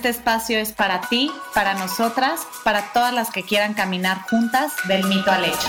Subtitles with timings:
[0.00, 5.04] Este espacio es para ti, para nosotras, para todas las que quieran caminar juntas del
[5.04, 5.68] mito al hecho.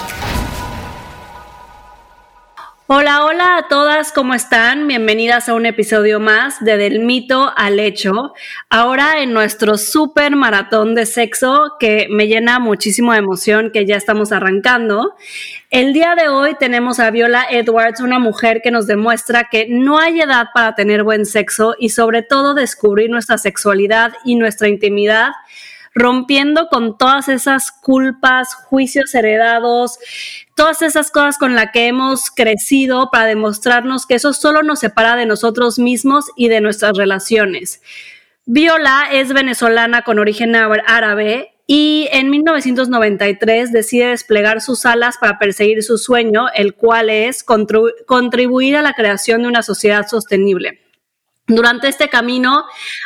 [2.88, 4.88] Hola, hola a todas, ¿cómo están?
[4.88, 8.34] Bienvenidas a un episodio más de Del mito al hecho.
[8.70, 13.98] Ahora en nuestro super maratón de sexo que me llena muchísimo de emoción que ya
[13.98, 15.14] estamos arrancando.
[15.72, 20.00] El día de hoy tenemos a Viola Edwards, una mujer que nos demuestra que no
[20.00, 25.32] hay edad para tener buen sexo y sobre todo descubrir nuestra sexualidad y nuestra intimidad
[25.94, 29.98] rompiendo con todas esas culpas, juicios heredados,
[30.58, 35.16] todas esas cosas con las que hemos crecido para demostrarnos que eso solo nos separa
[35.16, 37.82] de nosotros mismos y de nuestras relaciones.
[38.46, 45.84] Viola es venezolana con origen árabe y en 1993 decide desplegar sus alas para perseguir
[45.84, 50.82] su sueño, el cual es contribuir a la creación de una sociedad sostenible.
[51.48, 52.64] Durante este camino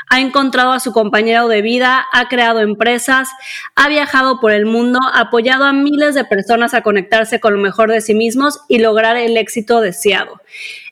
[0.10, 3.30] ha encontrado a su compañero de vida, ha creado empresas,
[3.76, 7.60] ha viajado por el mundo, ha apoyado a miles de personas a conectarse con lo
[7.60, 10.42] mejor de sí mismos y lograr el éxito deseado.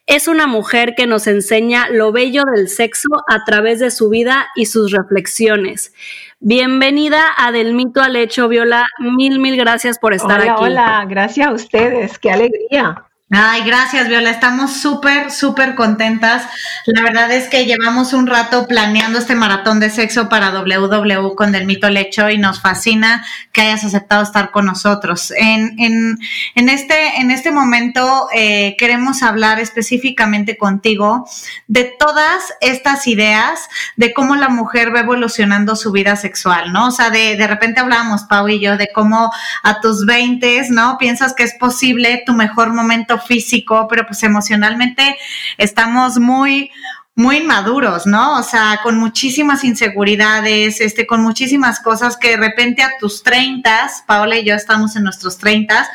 [0.05, 4.47] Es una mujer que nos enseña lo bello del sexo a través de su vida
[4.55, 5.93] y sus reflexiones.
[6.41, 8.85] Bienvenida a Del Mito al Hecho, Viola.
[8.99, 10.51] Mil, mil gracias por estar aquí.
[10.57, 12.19] Hola, gracias a ustedes.
[12.19, 13.05] Qué alegría.
[13.35, 14.29] Ay, gracias, Viola.
[14.29, 16.43] Estamos súper, súper contentas.
[16.85, 21.51] La verdad es que llevamos un rato planeando este maratón de sexo para WW con
[21.51, 25.33] Del Mito Lecho y nos fascina que hayas aceptado estar con nosotros.
[25.35, 26.19] En, en,
[26.53, 31.27] en este, en este momento eh, queremos hablar específicamente contigo
[31.65, 36.89] de todas estas ideas de cómo la mujer va evolucionando su vida sexual, ¿no?
[36.89, 39.31] O sea, de, de repente hablábamos, Pau y yo, de cómo
[39.63, 40.99] a tus 20, ¿no?
[40.99, 45.17] Piensas que es posible tu mejor momento físico, pero pues emocionalmente
[45.57, 46.71] estamos muy,
[47.15, 48.39] muy inmaduros, ¿no?
[48.39, 53.89] O sea, con muchísimas inseguridades, este, con muchísimas cosas que de repente a tus 30,
[54.07, 55.87] Paola y yo estamos en nuestros 30,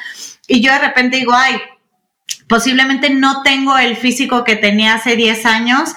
[0.47, 1.61] y yo de repente digo, ay,
[2.49, 5.95] posiblemente no tengo el físico que tenía hace 10 años,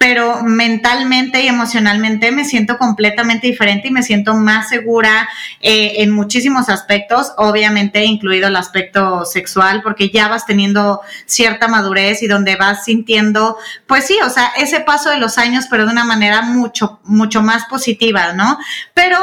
[0.00, 5.28] pero mentalmente y emocionalmente me siento completamente diferente y me siento más segura
[5.60, 12.22] eh, en muchísimos aspectos, obviamente incluido el aspecto sexual, porque ya vas teniendo cierta madurez
[12.22, 15.92] y donde vas sintiendo, pues sí, o sea, ese paso de los años, pero de
[15.92, 18.58] una manera mucho, mucho más positiva, ¿no?
[18.94, 19.18] Pero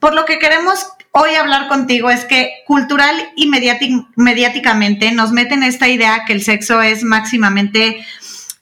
[0.00, 3.48] por lo que queremos hoy hablar contigo es que cultural y
[4.16, 8.04] mediáticamente nos meten esta idea que el sexo es máximamente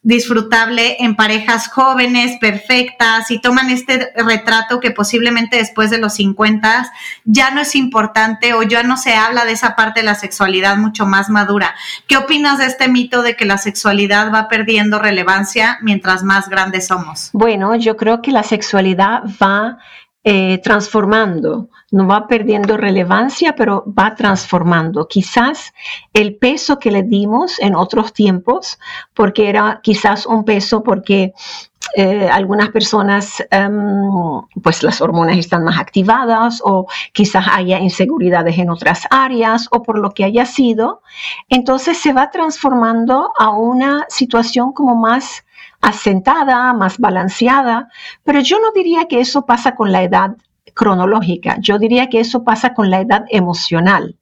[0.03, 6.91] disfrutable en parejas jóvenes, perfectas, y toman este retrato que posiblemente después de los 50
[7.25, 10.77] ya no es importante o ya no se habla de esa parte de la sexualidad
[10.77, 11.75] mucho más madura.
[12.07, 16.87] ¿Qué opinas de este mito de que la sexualidad va perdiendo relevancia mientras más grandes
[16.87, 17.31] somos?
[17.33, 19.79] Bueno, yo creo que la sexualidad va
[20.23, 25.09] eh, transformando, no va perdiendo relevancia, pero va transformando.
[25.09, 25.73] Quizás
[26.13, 28.79] el peso que le dimos en otros tiempos,
[29.15, 31.33] porque era quizás un peso porque
[31.97, 38.71] eh, algunas personas, em, pues las hormonas están más activadas o quizás haya inseguridades en
[38.71, 41.03] otras áreas o por lo que haya sido,
[41.49, 45.45] entonces se va transformando a una situación como más
[45.81, 47.89] asentada, más balanceada,
[48.25, 50.37] pero yo no diría que eso pasa con la edad
[50.75, 54.17] cronológica, yo diría que eso pasa con la edad emocional.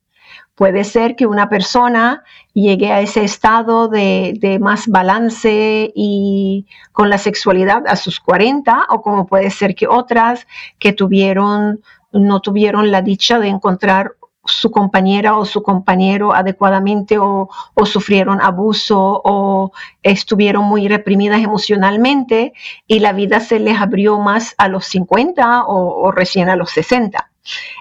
[0.54, 7.18] Puede ser que una persona llegue a ese estado de, más balance y con la
[7.18, 10.48] sexualidad a sus 40, o como puede ser que otras
[10.80, 14.16] que tuvieron, no tuvieron la dicha de encontrar
[14.48, 17.48] su compañera o su compañero adecuadamente o,
[17.84, 19.72] sufrieron abuso o
[20.02, 22.52] estuvieron muy reprimidas emocionalmente
[22.86, 26.70] y la vida se les abrió más a los 50 o, o recién a los
[26.70, 27.30] 60.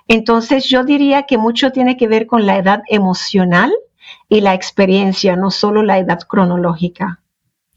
[0.08, 3.74] Entonces yo diría que mucho tiene que ver con la edad emocional
[4.30, 7.22] y la experiencia, no solo la edad cronológica.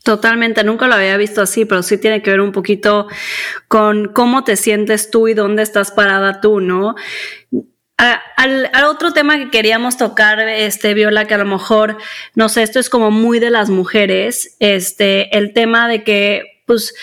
[0.02, 3.06] Totalmente, nunca lo había visto así, pero sí tiene que ver un poquito
[3.68, 6.94] con cómo te sientes tú y dónde estás parada tú, ¿no?
[8.36, 11.98] Al, otro tema que queríamos tocar, este, Viola, que a lo mejor,
[12.34, 16.94] no sé, esto es como muy de las mujeres, este, el tema de que, pues,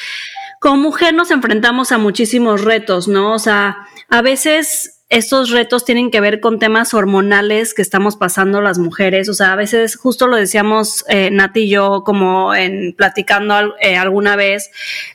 [0.60, 3.34] como mujer nos enfrentamos a muchísimos retos, ¿no?
[3.34, 3.78] O sea,
[4.10, 9.30] a veces estos retos tienen que ver con temas hormonales que estamos pasando las mujeres.
[9.30, 13.96] O sea, a veces justo lo decíamos eh, Nati y yo como en platicando eh,
[13.96, 14.70] alguna vez,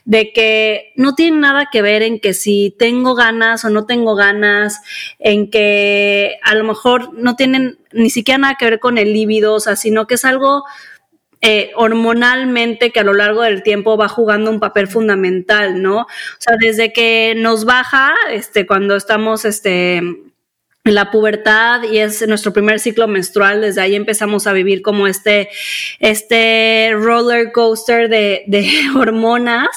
[0.05, 4.15] de que no tiene nada que ver en que si tengo ganas o no tengo
[4.15, 4.81] ganas,
[5.19, 9.53] en que a lo mejor no tienen ni siquiera nada que ver con el líbido,
[9.53, 10.63] o sea, sino que es algo
[11.45, 16.03] eh, hormonalmente que a lo largo del tiempo va jugando un papel fundamental, ¿no?
[16.03, 16.07] O
[16.39, 19.97] sea, desde que nos baja, este, cuando estamos, este,
[20.85, 25.05] en la pubertad y es nuestro primer ciclo menstrual, desde ahí empezamos a vivir como
[25.05, 25.49] este,
[25.99, 29.67] este roller coaster de, de hormonas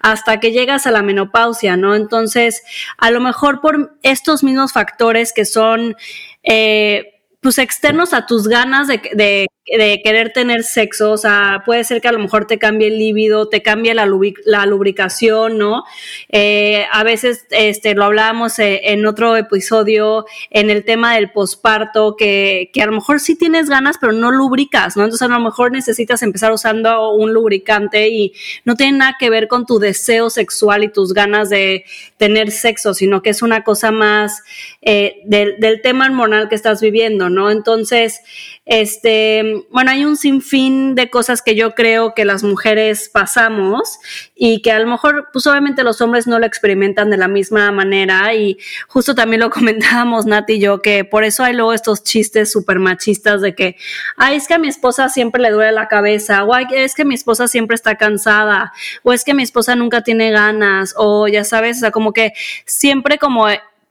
[0.00, 1.94] hasta que llegas a la menopausia, ¿no?
[1.94, 2.62] Entonces,
[2.98, 5.96] a lo mejor por estos mismos factores que son,
[6.42, 11.82] eh, pues externos a tus ganas de, de de querer tener sexo, o sea, puede
[11.82, 14.08] ser que a lo mejor te cambie el líbido, te cambie la,
[14.44, 15.82] la lubricación, ¿no?
[16.28, 22.14] Eh, a veces este, lo hablábamos eh, en otro episodio en el tema del posparto,
[22.16, 25.02] que, que, a lo mejor sí tienes ganas, pero no lubricas, ¿no?
[25.02, 28.34] Entonces a lo mejor necesitas empezar usando un lubricante y
[28.64, 31.84] no tiene nada que ver con tu deseo sexual y tus ganas de
[32.18, 34.44] tener sexo, sino que es una cosa más
[34.80, 37.50] eh, del, del tema hormonal que estás viviendo, ¿no?
[37.50, 38.20] Entonces,
[38.66, 44.00] este, bueno, hay un sinfín de cosas que yo creo que las mujeres pasamos
[44.34, 47.70] y que a lo mejor, pues obviamente los hombres no lo experimentan de la misma
[47.70, 48.58] manera y
[48.88, 52.80] justo también lo comentábamos Nati y yo, que por eso hay luego estos chistes súper
[52.80, 53.76] machistas de que,
[54.16, 57.14] ay, es que a mi esposa siempre le duele la cabeza, o es que mi
[57.14, 58.72] esposa siempre está cansada,
[59.04, 62.32] o es que mi esposa nunca tiene ganas, o ya sabes, o sea, como que
[62.64, 63.46] siempre como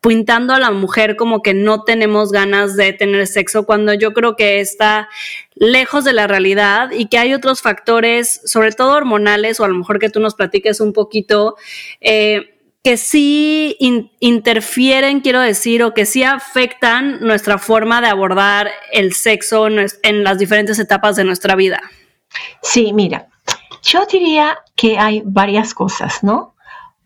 [0.08, 4.36] pintando a la mujer como que no tenemos ganas de tener sexo, cuando yo creo
[4.36, 5.10] que está
[5.56, 9.74] lejos de la realidad y que hay otros factores, sobre todo hormonales, o a lo
[9.74, 11.56] mejor que tú nos platiques un poquito,
[12.02, 13.78] eh, que sí
[14.20, 20.38] interfieren, quiero decir, o que sí afectan nuestra forma de abordar el sexo en las
[20.38, 21.82] diferentes etapas de nuestra vida.
[22.62, 23.28] Sí, mira,
[23.82, 26.56] yo diría que hay varias cosas, ¿no?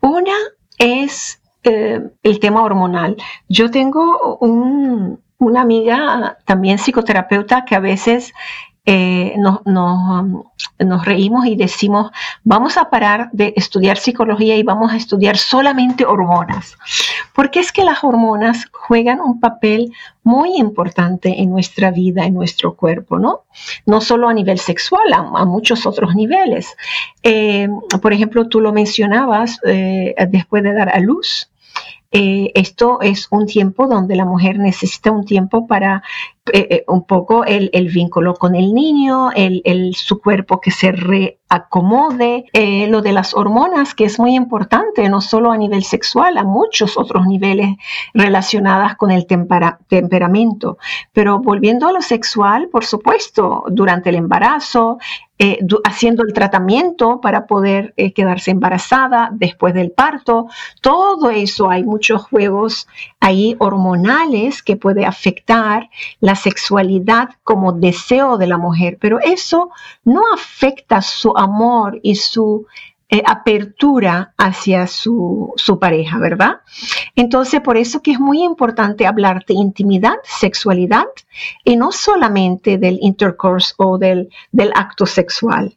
[0.00, 0.36] Una
[0.76, 3.16] es eh, el tema hormonal.
[3.48, 8.32] Yo tengo una amiga, también psicoterapeuta, que a veces
[8.86, 12.10] eh, nos, reímos y decimos,
[12.44, 16.78] vamos a parar de estudiar psicología y vamos a estudiar solamente hormonas.
[17.34, 19.92] Porque es que las hormonas juegan un papel
[20.22, 23.42] muy importante en nuestra vida, en nuestro cuerpo, ¿no?
[23.84, 26.74] No solo a nivel sexual, a, muchos otros niveles.
[27.22, 27.68] Eh,
[28.00, 31.49] por ejemplo, tú lo mencionabas después de dar a luz.
[32.12, 36.02] Eh, esto es un tiempo donde la mujer necesita un tiempo para
[36.52, 42.46] eh, eh, un poco el, vínculo con el niño, el, su cuerpo que se reacomode,
[42.88, 46.98] lo de las hormonas, que es muy importante, no solo a nivel sexual, a muchos
[46.98, 47.76] otros niveles
[48.12, 50.78] relacionados con el temperamento.
[51.12, 54.98] Pero volviendo a lo sexual, por supuesto, durante el embarazo,
[55.42, 60.48] eh, haciendo el tratamiento para poder eh, quedarse embarazada después del parto.
[60.82, 62.86] Todo eso, hay muchos juegos
[63.20, 65.88] ahí hormonales que puede afectar
[66.20, 69.70] la sexualidad como deseo de la mujer, pero eso
[70.04, 72.66] no afecta su amor y su
[73.10, 76.60] eh, apertura hacia su, pareja, ¿verdad?
[77.16, 81.06] Entonces, por eso que es muy importante hablar de intimidad, sexualidad,
[81.64, 85.76] y no solamente del intercourse o del, del acto sexual.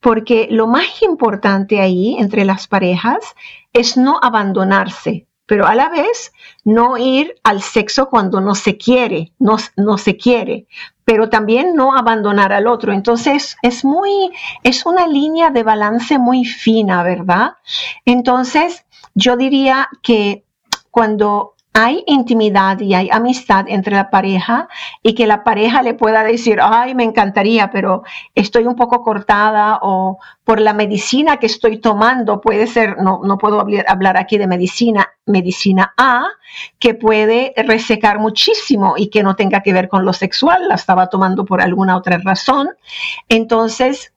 [0.00, 3.34] Porque lo más importante ahí entre las parejas
[3.72, 6.30] es no abandonarse, pero a la vez
[6.62, 10.66] no ir al sexo cuando no se quiere, no, no se quiere,
[11.04, 12.92] pero también no abandonar al otro.
[12.92, 14.30] Entonces es muy,
[14.62, 17.54] es una línea de balance muy fina, ¿verdad?
[18.04, 20.44] Entonces yo diría que
[20.90, 24.68] cuando hay intimidad y hay amistad entre la pareja
[25.00, 28.02] y que la pareja le pueda decir, ay, me encantaría, pero
[28.34, 33.38] estoy un poco cortada o por la medicina que estoy tomando, puede ser, no, no
[33.38, 36.26] puedo hablar aquí de medicina, medicina A,
[36.80, 41.06] que puede resecar muchísimo y que no tenga que ver con lo sexual, la estaba
[41.06, 42.70] tomando por alguna otra razón.
[43.28, 44.12] Entonces,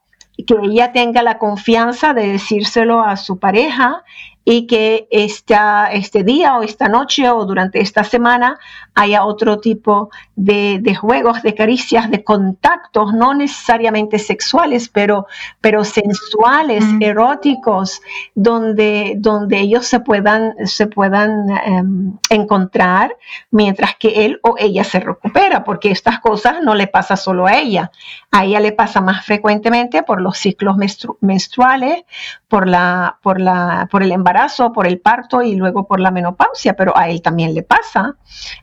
[0.48, 4.04] que ella tenga la confianza de decírselo a su pareja
[4.44, 8.58] y que esta, este día o esta noche o durante esta semana
[8.96, 15.28] haya otro tipo de, juegos, de caricias, de contactos, no necesariamente sexuales, pero,
[15.62, 18.02] pero sensuales, eróticos,
[18.34, 23.16] donde, donde ellos se puedan, se puedan em, encontrar
[23.52, 27.58] mientras que él o ella se recupera, porque estas cosas no le pasa solo a
[27.58, 27.92] ella,
[28.32, 30.78] a ella le pasa más frecuentemente por los ciclos
[31.20, 32.06] menstruales,
[32.48, 36.76] por, la, por, la, por el embarazo, por el parto y luego por la menopausia,
[36.76, 38.16] pero a él también le pasa.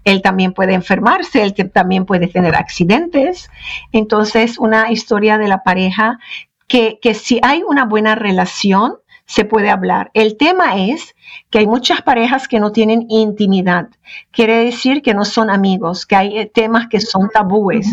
[0.04, 3.50] Él también puede enfermarse, él también puede tener accidentes.
[3.92, 6.18] Entonces, una historia de la pareja
[6.66, 8.96] que, que si hay una buena relación,
[9.26, 10.10] se puede hablar.
[10.14, 11.14] El tema es
[11.50, 13.88] que hay muchas parejas que no tienen intimidad.
[14.30, 17.92] Quiere decir que no son amigos, que hay eh, temas que son tabúes,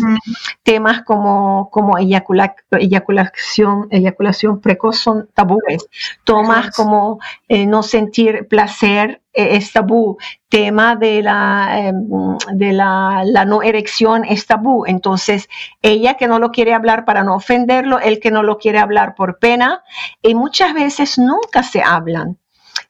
[0.62, 5.86] temas como, como eyaculación, eyaculación precoz son tabúes,
[6.24, 10.16] temas como eh, no sentir placer eh, es tabú,
[10.48, 14.86] tema de la, em, de la, la, no erección es tabú.
[14.86, 15.48] Entonces,
[15.82, 19.14] ella que no lo quiere hablar para no ofenderlo, él que no lo quiere hablar
[19.14, 19.82] por pena,
[20.22, 22.38] y muchas veces nunca se hablan.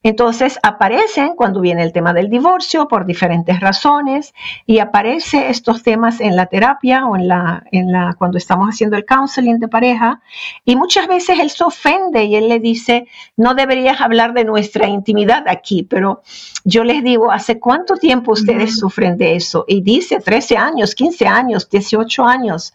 [0.03, 4.35] Entonces aparecen cuando viene el tema del divorcio por diferentes razones
[4.67, 8.97] y aparece estos temas en la terapia o en la, en la cuando estamos haciendo
[8.97, 10.21] el counseling de pareja
[10.65, 14.87] y muchas veces él se ofende y él le dice no deberías hablar de nuestra
[14.89, 16.23] intimidad aquí, pero
[16.65, 19.65] yo les digo ¿hace cuánto tiempo ustedes sufren de eso?
[19.67, 22.73] Y dice 13 años, 15 años, 18 años.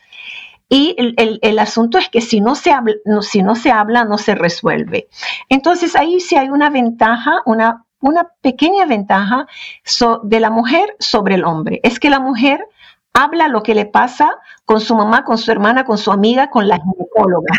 [0.73, 4.17] Y el, asunto es que si no, se habla, no, si no se habla, no
[4.17, 5.09] se resuelve.
[5.49, 9.47] Entonces ahí sí hay una ventaja, una, una pequeña ventaja
[10.23, 11.81] de la mujer sobre el hombre.
[11.83, 12.65] Es que la mujer
[13.13, 14.31] habla lo que le pasa
[14.65, 17.53] con su mamá, con su hermana, con su amiga, con la ginecóloga.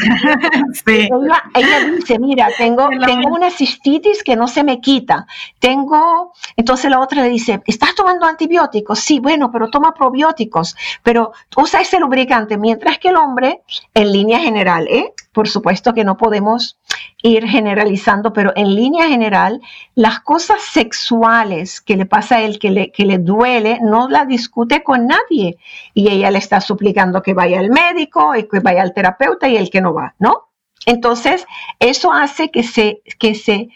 [1.55, 5.27] Ella, dice, mira, tengo, tengo una cistitis que no se me quita.
[5.59, 9.01] Tengo, entonces la otra le dice, ¿estás tomando antibióticos?
[9.01, 14.39] Sí, bueno, pero toma probióticos, pero usa ese lubricante, mientras que el hombre, en línea
[14.39, 15.13] general, ¿eh?
[15.33, 16.79] Por supuesto que no podemos
[17.23, 19.61] ir generalizando, pero en línea general,
[19.95, 24.27] las cosas sexuales que le pasa a él, que le, que le duele, no la
[24.27, 25.57] discute con nadie.
[25.95, 29.57] Y ella le está suplicando que vaya al médico y que vaya al terapeuta y
[29.57, 30.49] el que no va, ¿no?
[30.85, 31.47] Entonces,
[31.79, 33.69] eso hace que se, que se,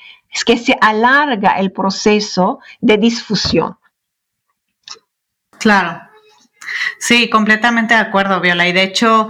[0.44, 3.78] que se alarga el proceso de disfusión.
[5.58, 6.02] Claro.
[6.98, 8.68] Sí, completamente de acuerdo, Viola.
[8.68, 9.28] Y de hecho,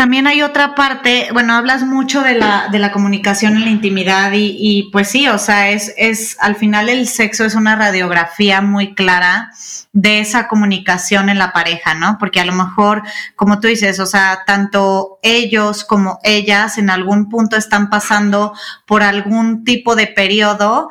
[0.00, 4.32] también hay otra parte, bueno, hablas mucho de la, de la comunicación en la intimidad
[4.32, 8.94] y, pues sí, o sea, es, es, al final el sexo es una radiografía muy
[8.94, 9.50] clara
[9.92, 12.16] de esa comunicación en la pareja, ¿no?
[12.18, 13.02] Porque a lo mejor,
[13.36, 18.54] como tú dices, o sea, tanto ellos como ellas en algún punto están pasando
[18.86, 20.88] por algún tipo de periodo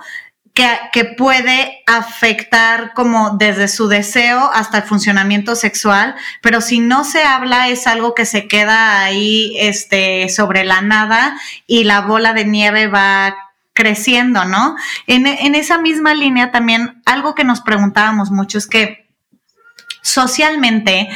[0.92, 7.24] que, puede afectar como desde su deseo hasta el funcionamiento sexual, pero si no se
[7.24, 12.46] habla es algo que se queda ahí este, sobre la nada y la bola de
[12.46, 13.36] nieve va
[13.74, 14.76] creciendo, ¿no?
[15.08, 19.08] En, en esa misma línea también algo que nos preguntábamos mucho es que
[20.02, 21.10] socialmente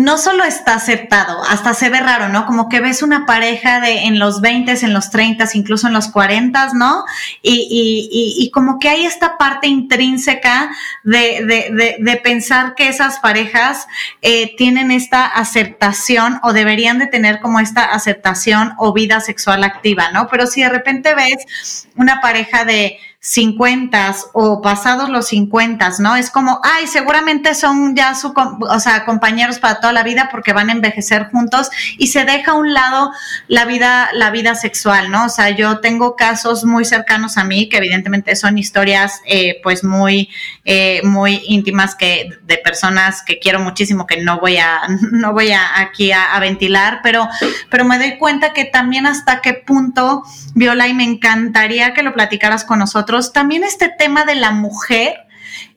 [0.00, 2.46] no solo está aceptado, hasta se ve raro, ¿no?
[2.46, 6.08] Como que ves una pareja de en los 20, en los 30, incluso en los
[6.08, 7.04] 40, ¿no?
[7.42, 10.70] Y, y, y, como que hay esta parte intrínseca
[11.04, 13.88] de, de, de, pensar que esas parejas
[14.22, 20.12] eh, tienen esta aceptación o deberían de tener como esta aceptación o vida sexual activa,
[20.12, 20.28] ¿no?
[20.28, 26.16] Pero si de repente ves una pareja de 50 o pasados los 50, ¿no?
[26.16, 30.54] Es como, ay, seguramente son ya su, o sea, compañeros para toda la vida porque
[30.54, 33.12] van a envejecer juntos y se deja a un lado
[33.46, 35.26] la vida, la vida sexual, ¿no?
[35.26, 39.84] O sea, yo tengo casos muy cercanos a mí que evidentemente son historias, eh, pues
[39.84, 40.30] muy,
[40.72, 45.50] eh, muy íntimas que de personas que quiero muchísimo que no voy a, no voy
[45.50, 47.28] a aquí a, a ventilar, pero,
[47.68, 50.22] pero me doy cuenta que también hasta qué punto,
[50.54, 55.26] Viola, y me encantaría que lo platicaras con nosotros también este tema de la mujer,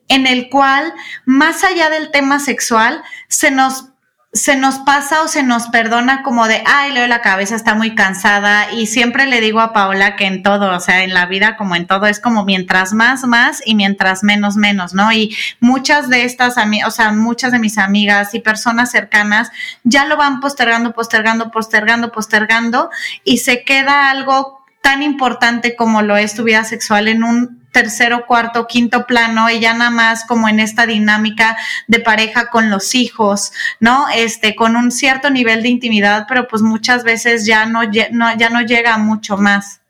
[0.09, 0.93] en el cual,
[1.25, 3.92] más allá del tema sexual, se nos
[4.33, 7.93] se nos pasa o se nos perdona como de, ay, Leo, la cabeza está muy
[7.93, 11.55] cansada y siempre le digo a Paola que en todo, o sea, en la vida
[11.55, 15.11] como en todo, es como mientras más, más y mientras menos, menos, ¿no?
[15.11, 19.51] Y muchas de estas, o sea, muchas de mis amigas y personas cercanas
[19.83, 22.89] ya lo van postergando, postergando, postergando, postergando
[23.23, 28.25] y se queda algo tan importante como lo es tu vida sexual en un tercero,
[28.25, 32.95] cuarto, quinto plano y ya nada más como en esta dinámica de pareja con los
[32.95, 33.51] hijos,
[33.81, 34.05] ¿no?
[34.15, 38.61] Este, con un cierto nivel de intimidad, pero pues muchas veces ya no, ya no
[38.61, 39.81] llega mucho más.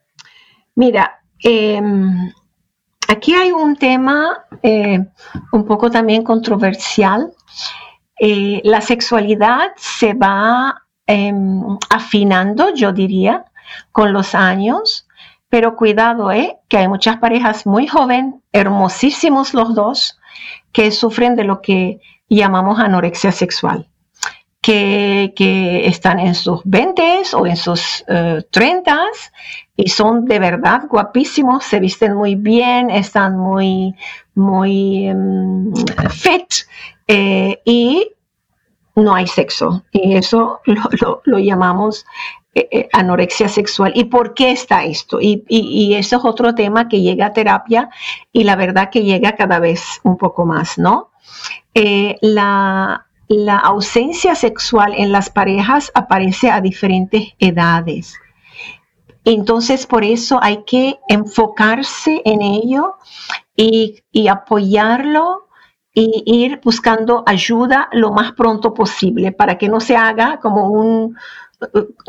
[0.74, 2.32] Mira, em,
[3.06, 4.98] aquí hay un tema eh,
[5.52, 7.32] un poco también controversial.
[8.18, 13.44] Eh, la sexualidad se va em, afinando, yo diría,
[13.92, 15.03] con los años,
[15.48, 16.58] pero cuidado, ¿eh?
[16.68, 20.18] que hay muchas parejas muy jóvenes, hermosísimos los dos,
[20.72, 23.88] que sufren de lo que llamamos anorexia sexual.
[24.60, 25.32] Que,
[25.84, 28.02] están en sus 20 o en sus
[28.50, 28.96] 30 eh,
[29.76, 33.94] y son de verdad guapísimos, se visten muy bien, están muy,
[34.34, 35.72] muy em,
[36.10, 36.46] fit
[37.06, 38.10] eh, y
[38.96, 39.84] no hay sexo.
[39.92, 42.06] Y eso lo llamamos
[42.56, 43.92] eh, eh, anorexia sexual.
[43.96, 45.20] ¿Y por qué está esto?
[45.20, 47.90] Y, y, eso es otro tema que llega a terapia
[48.32, 51.10] y la verdad que llega cada vez un poco más, ¿no?
[51.74, 58.14] Eh, la, la ausencia sexual en las parejas aparece a diferentes edades.
[59.24, 62.98] Entonces, por eso hay que enfocarse en ello
[63.56, 65.48] y, y, apoyarlo
[65.92, 71.16] y ir buscando ayuda lo más pronto posible para que no se haga como un,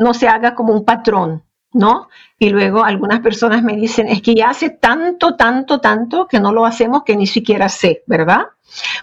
[0.00, 1.42] no se haga como un patrón,
[1.76, 2.08] ¿no?
[2.38, 6.52] Y luego algunas personas me dicen, es que ya hace tanto, tanto, tanto que no
[6.52, 8.46] lo hacemos que ni siquiera sé, ¿verdad?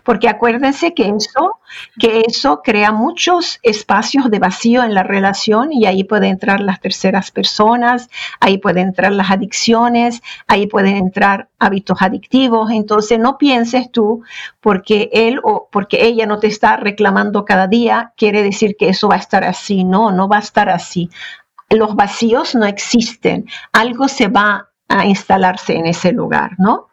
[0.04, 1.60] Porque acuérdense que eso,
[1.98, 6.82] que eso crea muchos espacios de vacío en la relación y ahí pueden entrar las
[6.82, 12.72] terceras personas, ahí pueden entrar las adicciones, ahí pueden entrar hábitos adictivos.
[12.72, 14.24] Entonces no pienses tú
[14.60, 19.08] porque él o porque ella no te está reclamando cada día, quiere decir que eso
[19.08, 19.84] va a estar así.
[19.86, 21.10] No, no va a estar así.
[21.70, 23.46] Los vacíos no existen.
[23.72, 26.88] Algo se va a instalarse en ese lugar, ¿no?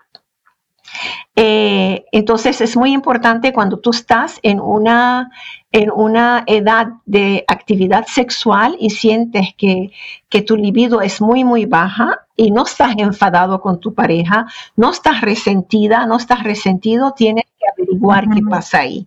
[1.36, 5.30] Eh, entonces es muy importante cuando tú estás en una,
[5.72, 9.92] en una edad de actividad sexual y sientes que,
[10.28, 14.46] que tu libido es muy, muy baja y no estás enfadado con tu pareja,
[14.76, 19.06] no estás resentida, no estás resentido, tienes que averiguar qué pasa ahí.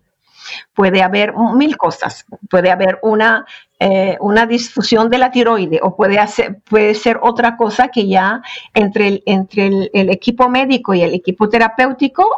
[0.74, 2.26] Puede haber mil cosas.
[2.48, 3.46] Puede haber una,
[3.78, 8.42] eh, una disfusión de la tiroide o puede, hacer, puede ser otra cosa que ya
[8.72, 12.28] entre, el, entre el, equipo médico y el equipo terapéutico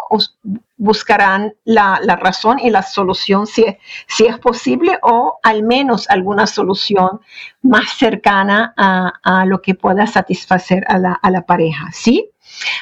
[0.76, 3.64] buscarán la, razón y la solución si
[4.06, 7.20] si es posible o al menos alguna solución
[7.62, 11.90] más cercana a, lo que pueda satisfacer a la, a la pareja.
[11.92, 12.30] ¿Sí?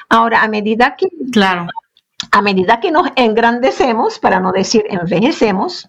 [0.08, 1.66] Ahora, a medida que claro
[2.30, 5.88] a medida que nos engrandecemos, para no decir envejecemos,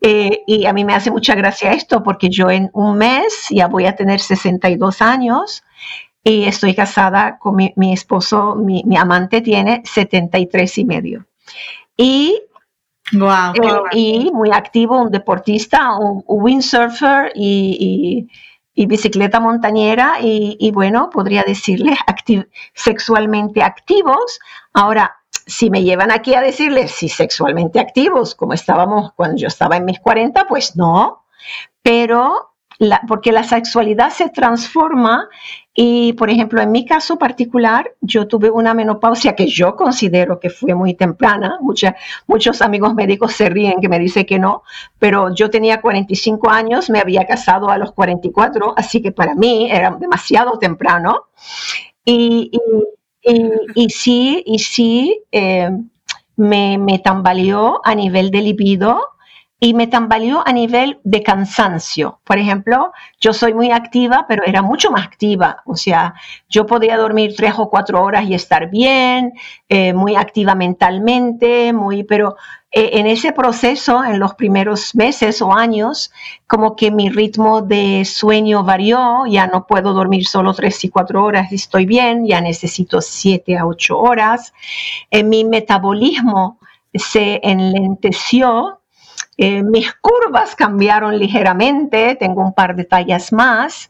[0.00, 3.66] eh, y a mí me hace mucha gracia esto porque yo en un mes ya
[3.66, 5.62] voy a tener 62 años
[6.22, 11.26] y estoy casada con mi, esposo, mi, amante tiene 73 y medio.
[11.96, 12.42] Y,
[13.12, 18.28] eh, y muy activo, un deportista, un, windsurfer y,
[18.74, 21.96] bicicleta montañera y, bueno, podría decirle
[22.74, 24.38] sexualmente activos.
[24.72, 25.17] Ahora,
[25.48, 29.86] si me llevan aquí a decirles si sexualmente activos, como estábamos cuando yo estaba en
[29.86, 31.24] mis 40, pues no,
[31.82, 32.52] pero
[33.08, 35.28] porque la sexualidad se transforma
[35.74, 40.50] y, por ejemplo, en mi caso particular, yo tuve una menopausia que yo considero que
[40.50, 41.58] fue muy temprana.
[42.26, 44.62] muchos amigos médicos se ríen que me dicen que no,
[44.98, 49.68] pero yo tenía 45 años, me había casado a los 44, así que para mí
[49.70, 51.24] era demasiado temprano.
[52.04, 52.97] y y,
[53.88, 55.70] sí, y sí eh,
[56.36, 59.00] me, me tambaleó a nivel de libido
[59.60, 62.20] y me tambaleó a nivel de cansancio.
[62.24, 65.62] Por ejemplo, yo soy muy activa, pero era mucho más activa.
[65.66, 66.14] O sea,
[66.48, 69.32] yo podía dormir tres o cuatro horas y estar bien,
[69.68, 72.36] eh, muy activa mentalmente, muy, pero
[72.70, 76.12] eh, en ese proceso, en los primeros meses o años,
[76.46, 81.24] como que mi ritmo de sueño varió, ya no puedo dormir solo tres y cuatro
[81.24, 84.52] horas y estoy bien, ya necesito siete a ocho horas.
[85.10, 86.58] Eh, mi metabolismo
[86.94, 88.77] se enlenteció,
[89.38, 93.88] eh, mis curvas cambiaron ligeramente, tengo un par de tallas más,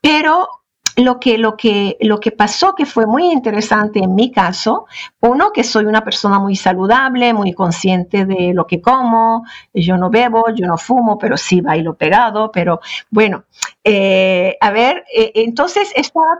[0.00, 0.48] pero
[0.96, 4.86] lo que, lo, que, lo que pasó que fue muy interesante en mi caso,
[5.20, 10.10] uno, que soy una persona muy saludable, muy consciente de lo que como, yo no
[10.10, 13.44] bebo, yo no fumo, pero sí bailo pegado, pero bueno,
[13.84, 16.38] eh, a ver, eh, entonces estaba,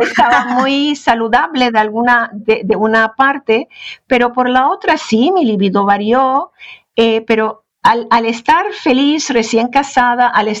[0.00, 3.68] estaba muy saludable de alguna, de, de, una parte,
[4.06, 6.52] pero por la otra sí, mi libido varió,
[6.96, 10.56] eh, pero al, estar feliz, recién casada, al,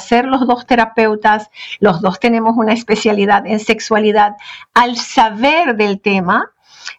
[0.00, 4.32] ser los dos terapeutas, los dos tenemos una especialidad en sexualidad,
[4.74, 6.52] al saber del tema,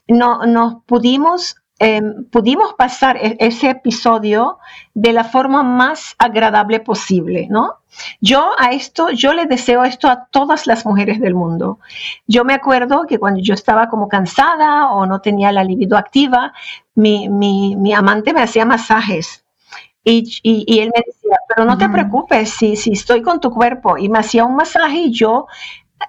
[0.08, 4.60] no, nos pudimos em, pudimos pasar e-, ese episodio
[4.94, 7.80] de la forma más agradable posible, ¿no?
[8.20, 11.80] Yo a esto, yo le deseo esto a todas las mujeres del mundo.
[12.28, 16.54] Yo me acuerdo que cuando yo estaba como cansada o no tenía la libido activa,
[16.96, 19.46] mi, mi, amante me hacía masajes.
[20.04, 23.98] Y, y, él me decía, pero no te preocupes, si, si estoy con tu cuerpo.
[23.98, 25.48] Y me hacía un masaje y yo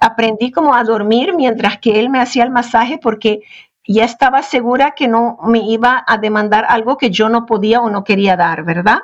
[0.01, 3.43] aprendí como a dormir mientras que él me hacía el masaje porque
[3.87, 7.91] ya estaba segura que no me iba a demandar algo que yo no podía o
[7.91, 8.99] no quería dar, ¿verdad?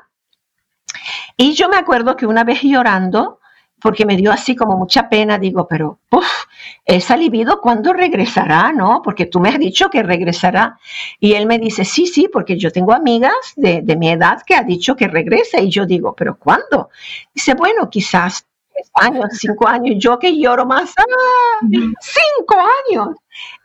[1.37, 3.41] Y yo me acuerdo que una vez llorando,
[3.81, 6.45] porque me dio así como mucha pena, digo, pero, uff,
[6.85, 8.73] esa libido, ¿cuándo regresará?
[8.73, 9.03] ¿No?
[9.03, 10.79] Porque tú me has dicho que regresará.
[11.19, 14.55] Y él me dice, sí, sí, porque yo tengo amigas de, de mi edad que
[14.55, 15.61] ha dicho que regresa.
[15.61, 16.91] Y yo digo, pero ¿cuándo?
[17.35, 18.47] Dice, bueno, quizás
[18.95, 21.67] años, cinco años, yo que lloro más, ¡ah!
[22.01, 22.57] cinco
[22.89, 23.17] años.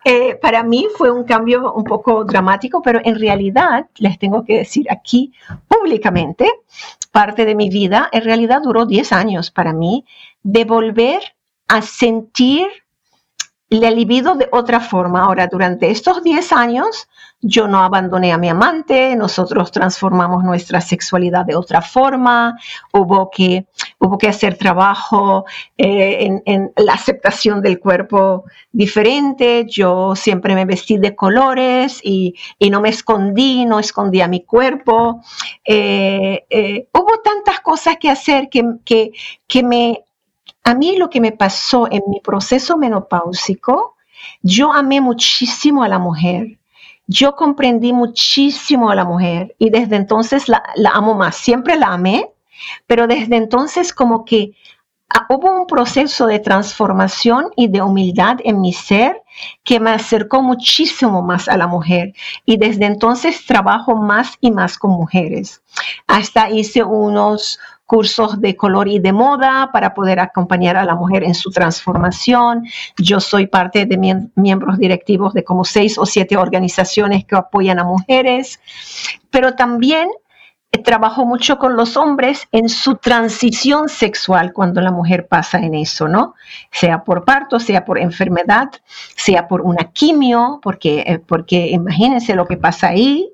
[0.05, 4.59] Eh, para mí fue un cambio un poco dramático, pero en realidad, les tengo que
[4.59, 5.33] decir aquí
[5.67, 6.49] públicamente,
[7.11, 10.05] parte de mi vida, en realidad duró diez años para mí,
[10.43, 11.21] de volver
[11.67, 12.67] a sentir
[13.69, 15.23] le libido de otra forma.
[15.23, 17.07] Ahora, durante estos 10 años,
[17.41, 22.57] yo no abandoné a mi amante, nosotros transformamos nuestra sexualidad de otra forma,
[22.91, 23.67] hubo que,
[23.99, 25.45] hubo que hacer trabajo
[25.77, 32.35] eh, en, la aceptación del cuerpo diferente, yo siempre me vestí de colores y,
[32.71, 35.21] no me escondí, no escondía mi cuerpo.
[35.63, 39.11] Eh, eh, hubo tantas cosas que hacer que, que,
[39.47, 40.03] que me
[40.63, 43.95] a mí lo que me pasó en mi proceso menopáusico,
[44.41, 46.56] yo amé muchísimo a la mujer.
[47.07, 50.61] Yo comprendí muchísimo a la mujer y desde entonces la,
[50.93, 51.37] amo más.
[51.37, 52.29] Siempre la amé,
[52.85, 54.51] pero desde entonces como que
[55.09, 59.23] ah, hubo un proceso de transformación y de humildad en mi ser
[59.63, 62.13] que me acercó muchísimo más a la mujer
[62.45, 65.61] y desde entonces trabajo más y más con mujeres.
[66.07, 71.23] Hasta hice unos cursos de color y de moda para poder acompañar a la mujer
[71.23, 72.67] en su transformación.
[72.97, 77.85] Yo soy parte de miembros directivos de como seis o siete organizaciones que apoyan a
[77.85, 78.59] mujeres,
[79.31, 80.09] pero también
[80.83, 86.07] trabajo mucho con los hombres en su transición sexual cuando la mujer pasa en eso,
[86.07, 86.35] ¿no?
[86.71, 88.69] Sea por parto, sea por enfermedad,
[89.15, 93.29] sea por una quimio, porque, eh, porque imagínense lo que pasa ahí,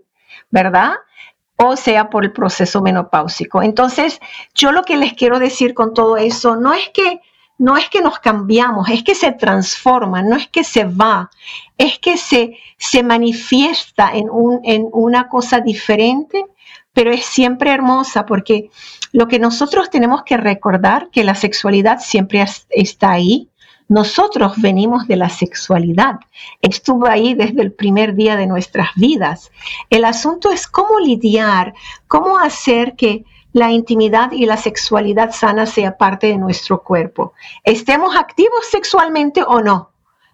[0.51, 0.93] ¿verdad?
[1.57, 3.61] O sea por el proceso menopáusico.
[3.61, 4.19] Entonces,
[4.53, 7.21] yo lo que les quiero decir con todo eso no es que
[7.57, 11.29] no es que nos cambiamos, es que se transforma, no es que se va,
[11.77, 16.45] es que se, se manifiesta en, un, en una cosa diferente,
[16.93, 18.69] pero es siempre hermosa porque
[19.11, 23.49] lo que nosotros tenemos que recordar que la sexualidad siempre está ahí,
[23.87, 26.19] nosotros venimos de la sexualidad,
[26.61, 29.51] estuvo ahí desde el primer día de nuestras vidas.
[29.89, 31.73] El asunto es cómo lidiar,
[32.07, 37.33] cómo hacer que la intimidad y la sexualidad sana sea parte de nuestro cuerpo.
[37.63, 39.91] Estemos activos sexualmente o no.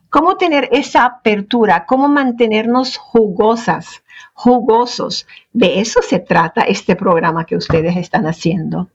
[0.10, 5.28] Cómo tener esa apertura, cómo mantenernos jugosas, jugosos.
[5.54, 8.90] De eso se trata este programa que ustedes están haciendo.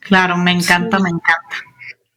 [0.00, 1.56] Claro, me encanta, me encanta.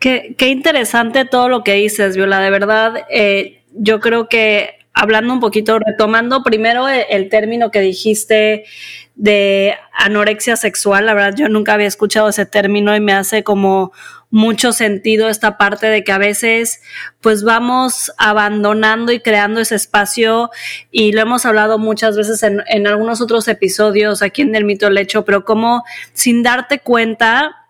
[0.01, 2.39] Qué, interesante todo lo que dices, Viola.
[2.39, 7.81] De verdad, eh, yo creo que hablando un poquito, retomando primero el, el, término que
[7.81, 8.65] dijiste
[9.13, 13.91] de anorexia sexual, la verdad yo nunca había escuchado ese término y me hace como
[14.31, 16.81] mucho sentido esta parte de que a veces
[17.19, 20.49] pues vamos abandonando y creando ese espacio
[20.89, 24.89] y lo hemos hablado muchas veces en, en algunos otros episodios aquí en El Mito
[24.89, 25.83] Lecho, pero como
[26.13, 27.60] sin darte cuenta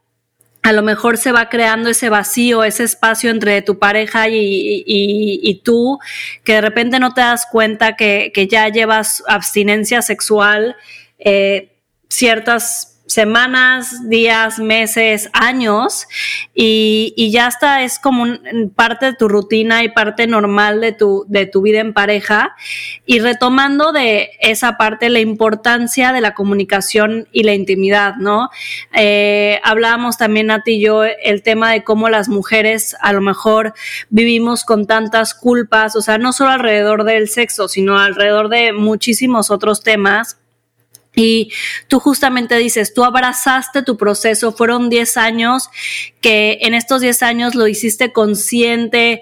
[0.64, 6.00] a lo mejor se va creando ese vacío, ese espacio entre tu pareja y, tú,
[6.44, 10.76] que de repente no te das cuenta que, ya llevas abstinencia sexual
[11.18, 11.72] eh,
[12.10, 16.08] ciertas semanas, días, meses, años
[16.54, 18.26] y, y ya está, es como
[18.76, 22.56] parte de tu rutina y parte normal de tu, de tu vida en pareja.
[23.06, 28.50] Y retomando de esa parte, la importancia de la comunicación y la intimidad, ¿no?
[28.96, 33.22] Eh, hablábamos también a ti y yo el tema de cómo las mujeres a lo
[33.22, 33.74] mejor
[34.10, 39.52] vivimos con tantas culpas, o sea, no solo alrededor del sexo, sino alrededor de muchísimos
[39.52, 40.41] otros temas
[41.16, 41.52] y
[41.88, 45.70] tú justamente dices, tú abrazaste tu proceso, fueron 10 años
[46.22, 49.22] que en estos 10 años lo hiciste consciente,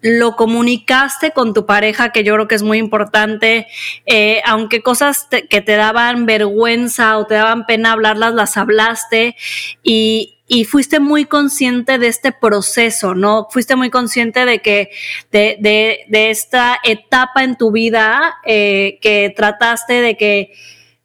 [0.00, 3.66] lo comunicaste con tu pareja, que yo creo que es muy importante,
[4.06, 9.36] eh, aunque cosas que te daban vergüenza o te daban pena hablarlas, las hablaste
[9.82, 10.34] y,
[10.66, 13.48] fuiste muy consciente de este proceso, ¿no?
[13.50, 14.90] Fuiste muy consciente de que,
[15.30, 20.52] de esta etapa en tu vida eh, que trataste de que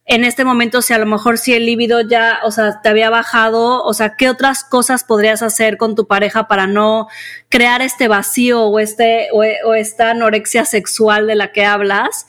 [0.06, 3.08] en este momento, si a lo mejor si el líbido ya, o sea, te había
[3.08, 7.08] bajado, o sea, ¿qué otras cosas podrías hacer con tu pareja para no
[7.48, 12.26] crear este vacío o, este, o, esta anorexia sexual de la que hablas?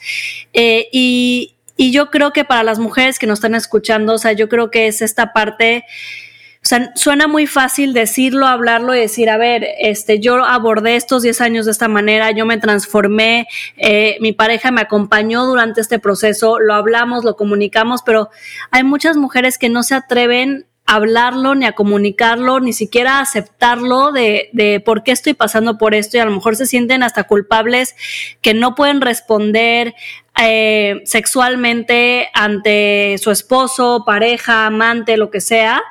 [0.53, 4.31] Eh, y, y yo creo que para las mujeres que nos están escuchando, o sea,
[4.31, 5.83] yo creo que es esta parte
[6.65, 11.21] o sea, suena muy fácil decirlo, hablarlo y decir, a ver, este, yo abordé estos
[11.21, 13.45] 10 años de esta manera, yo me transformé,
[13.77, 18.31] eh, mi pareja me acompañó durante este proceso, lo hablamos, lo comunicamos, pero
[18.71, 23.21] hay muchas mujeres que no se atreven a hablarlo, ni a comunicarlo, ni siquiera a
[23.21, 27.03] aceptarlo de, de por qué estoy pasando por esto y a lo mejor se sienten
[27.03, 27.95] hasta culpables
[28.41, 29.93] que no pueden responder
[30.41, 35.81] eh, sexualmente ante su esposo, pareja, amante, lo que sea.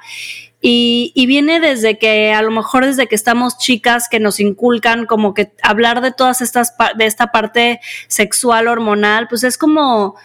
[0.67, 5.35] Y, viene desde que a lo mejor desde que estamos chicas que nos inculcan como
[5.35, 10.17] que hablar de todas estas, de esta parte sexual hormonal, pues es como...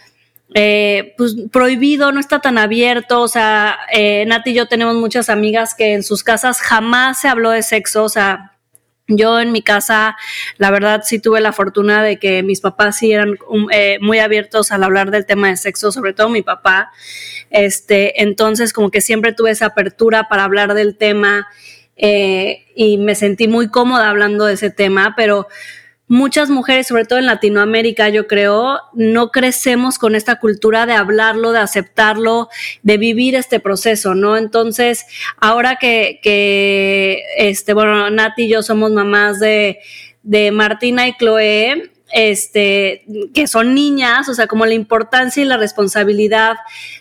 [0.55, 5.29] Eh, pues prohibido, no está tan abierto, o sea, eh, Nati y yo tenemos muchas
[5.29, 8.53] amigas que en sus casas jamás se habló de sexo, o sea,
[9.09, 10.15] yo en mi casa,
[10.57, 14.19] la verdad, sí tuve la fortuna de que mis papás sí eran um, eh, muy
[14.19, 16.91] abiertos al hablar del tema de sexo, sobre todo mi papá.
[17.49, 21.47] Este, entonces, como que siempre tuve esa apertura para hablar del tema
[21.97, 25.47] eh, y me sentí muy cómoda hablando de ese tema, pero
[26.09, 31.51] muchas mujeres, sobre todo en Latinoamérica, yo creo, no crecemos con esta cultura de hablarlo,
[31.53, 32.49] de aceptarlo,
[32.81, 34.35] de vivir este proceso, ¿no?
[34.35, 35.05] Entonces,
[35.37, 39.79] ahora que, que este, bueno, Nati y yo somos mamás de,
[40.23, 45.57] de Martina y Chloe, este, que son niñas, o sea, como la importancia y la
[45.57, 46.57] responsabilidad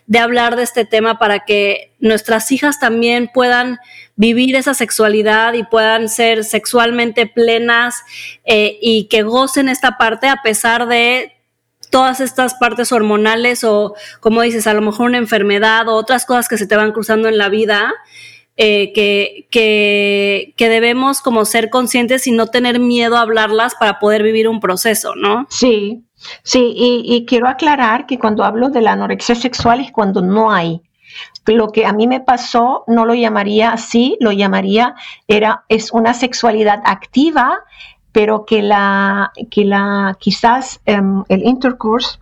[0.06, 3.78] de hablar de este tema para que nuestras hijas también puedan
[4.16, 8.02] vivir esa sexualidad y puedan ser sexualmente plenas
[8.44, 11.32] eh, y que gocen esta parte a pesar de
[11.90, 16.48] todas estas partes hormonales o, como dices, a lo mejor una enfermedad o otras cosas
[16.48, 17.94] que se te van cruzando en la vida
[18.60, 24.00] eh, que, que, que, debemos como ser conscientes y no tener miedo a hablarlas para
[24.00, 25.46] poder vivir un proceso, ¿no?
[25.48, 26.04] Sí,
[26.42, 30.50] sí, y, y quiero aclarar que cuando hablo de la anorexia sexual es cuando no
[30.50, 30.82] hay.
[31.46, 34.96] Lo que a mí me pasó no lo llamaría así, lo llamaría,
[35.28, 37.60] era, es una sexualidad activa,
[38.10, 42.18] pero que la, que la quizás um, el intercourse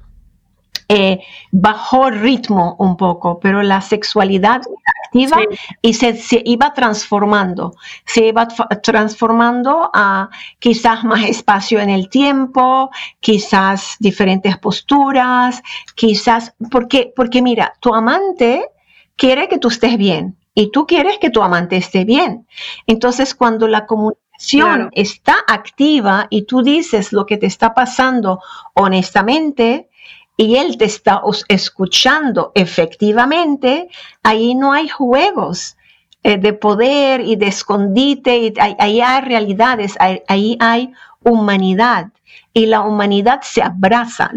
[0.88, 1.20] eh,
[1.51, 4.61] bajó ritmo un poco, pero la sexualidad
[5.05, 5.38] activa
[5.83, 8.46] y se, iba transformando, se iba
[8.83, 10.29] transformando a
[10.61, 15.61] quizás más espacio en el tiempo, quizás diferentes posturas,
[15.96, 18.70] quizás, porque, porque mira, tu amante
[19.16, 22.46] quiere que tú estés bien y tú quieres que tu amante esté bien.
[22.87, 28.40] Entonces, cuando la comunicación está activa y tú dices lo que te está pasando
[28.75, 29.88] honestamente,
[30.37, 33.88] y él te está escuchando efectivamente,
[34.22, 35.77] ahí no hay juegos
[36.22, 42.09] eh, de poder y de escondite, y ahí hay realidades, ahí, hay humanidad
[42.53, 44.31] y la humanidad se abraza.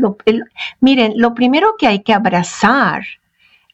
[0.80, 3.04] miren, lo primero que hay que abrazar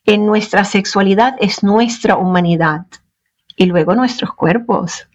[0.05, 2.85] en nuestra sexualidad es nuestra humanidad
[3.55, 5.07] y luego nuestros cuerpos.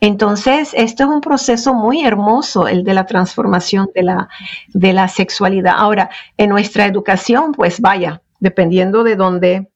[0.00, 4.28] Entonces, esto es un proceso muy hermoso, el de la transformación de la,
[4.68, 5.74] de la sexualidad.
[5.76, 9.68] Ahora, en nuestra educación, pues vaya, dependiendo de dónde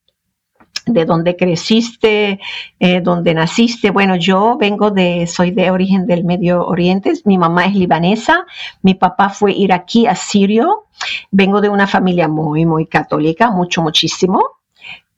[0.87, 2.39] de dónde creciste,
[2.79, 3.91] eh, dónde naciste.
[3.91, 8.47] Bueno, yo vengo de, soy de origen del Medio Oriente, mi mamá es libanesa,
[8.83, 10.85] mi papá fue iraquí, asirio,
[11.33, 14.41] vengo de una familia muy, muy católica, mucho, muchísimo.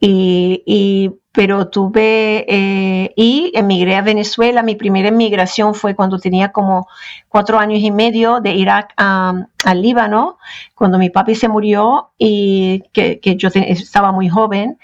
[0.00, 4.62] Y, pero tuve eh, y emigré a Venezuela.
[4.62, 6.86] Mi primera emigración fue cuando tenía como
[7.28, 10.38] cuatro años y medio de Irak a, al Líbano,
[10.74, 14.78] cuando mi papi se murió y que yo estaba muy joven.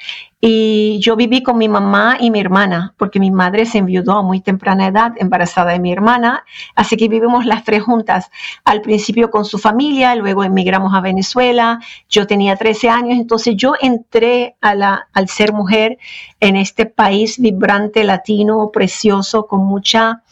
[0.46, 4.22] Y yo viví con mi mamá y mi hermana, porque mi madre se enviudó a
[4.22, 8.30] muy temprana edad, embarazada de mi hermana, así que vivimos las tres juntas.
[8.62, 11.80] Al principio con su familia, luego emigramos a Venezuela,
[12.10, 15.96] yo tenía 13 años, entonces yo entré a la, al ser mujer
[16.40, 20.24] en este país vibrante, latino, precioso, con mucha,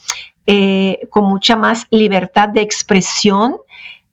[0.47, 3.57] eh, con mucha más libertad de expresión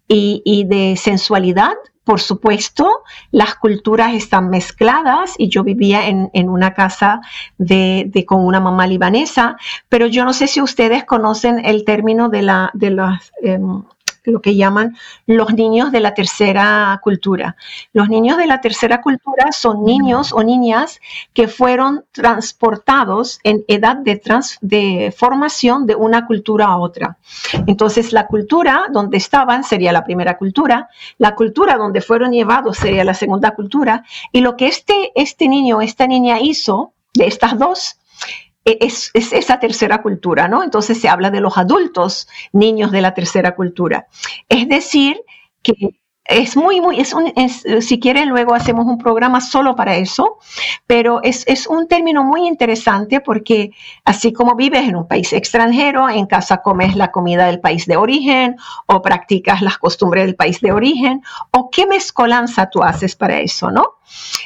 [0.07, 1.73] y, y de sensualidad
[2.10, 7.22] por supuesto, las culturas están mezcladas y yo vivía en, una casa
[7.60, 9.58] de, con una mamá libanesa,
[9.89, 13.32] pero yo no sé si ustedes conocen el término de, la, de las...
[14.23, 17.55] Lo que llaman los niños de la tercera cultura.
[17.93, 20.99] Los niños de la tercera cultura son niños o niñas
[21.34, 24.21] que fueron transportados en edad de,
[24.62, 27.17] de formación de una cultura a otra.
[27.67, 33.03] Entonces, la cultura donde estaban sería la primera cultura, la cultura donde fueron llevados sería
[33.03, 37.58] la segunda cultura, y lo que este, este niño o esta niña hizo de estas
[37.58, 37.97] dos
[38.69, 40.63] e, es, esa tercera cultura, ¿no?
[40.63, 44.08] Entonces se habla de los adultos, niños de la tercera cultura.
[44.47, 45.21] Es decir,
[45.62, 47.34] que es muy, muy, es un,
[47.82, 50.38] si quieren luego hacemos un programa solo para eso,
[50.86, 53.71] pero es, es, un término muy interesante porque
[54.05, 57.97] así como vives en un país extranjero, en casa comes la comida del país de
[57.97, 63.39] origen o practicas las costumbres del país de origen, o qué mezcolanza tú haces para
[63.39, 63.98] eso, ¿no?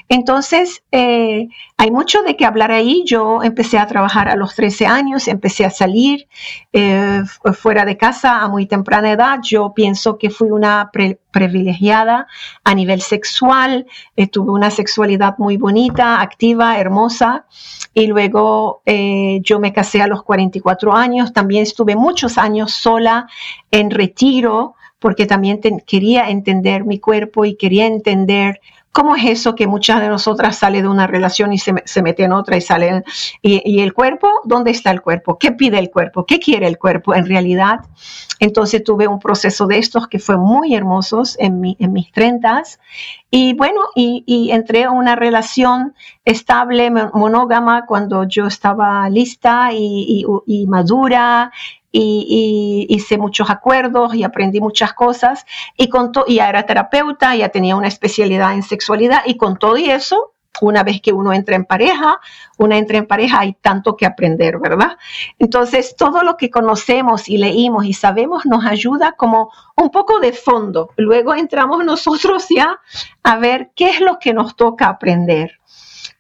[0.10, 1.48] Entonces, eh,
[1.78, 3.04] hay mucho de qué hablar ahí.
[3.06, 6.28] Yo empecé a trabajar a los 13 años, empecé a salir
[6.72, 7.22] eh,
[7.54, 9.40] fuera de casa a muy temprana edad.
[9.42, 10.92] Yo pienso que fui una
[11.32, 12.28] privilegiada
[12.64, 17.46] a nivel sexual, eh, tuve una sexualidad muy bonita, activa, hermosa.
[17.94, 21.32] Y luego yo me casé a los 44 años.
[21.32, 23.28] También estuve muchos años sola
[23.72, 28.62] en retiro porque también quería entender mi cuerpo y quería entender
[28.94, 32.26] ¿Cómo es eso que muchas de nosotras sale de una relación y se, se mete
[32.26, 33.04] en otra y sale?
[33.42, 34.30] Y, el cuerpo?
[34.44, 35.40] ¿Dónde está el cuerpo?
[35.40, 36.28] ¿Qué pide el cuerpo?
[36.28, 37.80] ¿Qué quiere el cuerpo en realidad?
[38.40, 42.80] Entonces tuve un proceso de estos que fue muy hermosos en, mi, en mis treintas.
[43.32, 50.24] Y bueno, y, y entré a una relación estable, monógama, cuando yo estaba lista y,
[50.46, 51.52] y madura
[51.94, 55.46] y, hice muchos acuerdos y aprendí muchas cosas
[55.78, 59.78] y con y ya era terapeuta, ya tenía una especialidad en sexualidad y con todo
[59.78, 62.20] y eso una vez que uno entra en pareja,
[62.58, 64.98] una entra en pareja, hay tanto que aprender, ¿verdad?
[65.40, 70.32] Entonces, todo lo que conocemos y leímos y sabemos nos ayuda como un poco de
[70.32, 70.92] fondo.
[70.96, 72.80] Luego entramos nosotros ya
[73.24, 75.60] a ver qué es lo que nos toca aprender.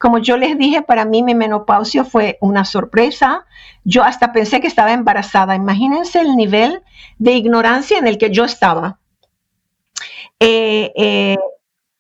[0.04, 3.46] Como yo les dije, para mí mi menopausia fue una sorpresa.
[3.86, 5.56] Yo hasta pensé que estaba embarazada.
[5.56, 6.84] Imagínense el nivel
[7.20, 9.00] de ignorancia en el que yo estaba.
[10.42, 11.38] Eh, eh,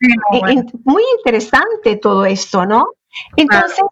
[0.02, 2.88] eh, muy interesante todo esto, ¿no?
[3.38, 3.86] Entonces,